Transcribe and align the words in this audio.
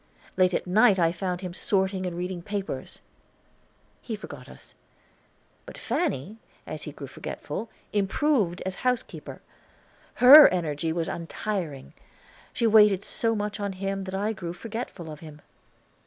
Late 0.35 0.55
at 0.55 0.65
night 0.65 0.97
I 0.97 1.11
found 1.11 1.41
him 1.41 1.53
sorting 1.53 2.07
and 2.07 2.17
reading 2.17 2.41
papers. 2.41 3.01
He 4.01 4.15
forgot 4.15 4.49
us. 4.49 4.73
But 5.67 5.77
Fanny, 5.77 6.37
as 6.65 6.81
he 6.81 6.91
grew 6.91 7.05
forgetful, 7.05 7.69
improved 7.93 8.63
as 8.65 8.77
housekeeper. 8.77 9.43
Her 10.15 10.47
energy 10.47 10.91
was 10.91 11.07
untiring; 11.07 11.93
she 12.51 12.65
waited 12.65 13.03
so 13.03 13.35
much 13.35 13.59
on 13.59 13.73
him 13.73 14.05
that 14.05 14.15
I 14.15 14.33
grew 14.33 14.53
forgetful 14.53 15.11
of 15.11 15.19
him. 15.19 15.39